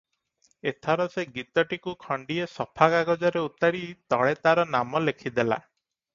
[0.69, 3.85] ଏଥର ସେ ଗୀତଟିକୁ ଖଣ୍ଡିଏ ସଫା କାଗଜରେ ଉତାରି
[4.15, 5.63] ତଳେ ତାର ନାମ ଲେଖିଦେଲା-